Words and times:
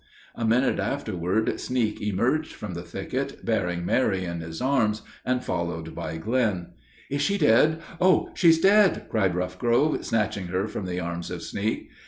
A 0.33 0.43
minute 0.45 0.79
afterward 0.79 1.59
Sneak 1.59 2.01
emerged 2.01 2.53
from 2.53 2.73
the 2.73 2.81
thicket, 2.81 3.45
bearing 3.45 3.85
Mary 3.85 4.25
in 4.25 4.39
his 4.41 4.59
arms, 4.59 5.03
and 5.23 5.43
followed 5.43 5.93
by 5.93 6.17
Glenn. 6.17 6.71
"Is 7.11 7.21
she 7.21 7.37
dead? 7.37 7.83
Oh, 7.99 8.31
she's 8.33 8.59
dead!" 8.59 9.05
cried 9.09 9.35
Roughgrove, 9.35 10.03
snatching 10.03 10.47
her 10.47 10.67
from 10.67 10.87
the 10.87 10.99
arms 10.99 11.29
of 11.29 11.43
Sneak. 11.43 11.91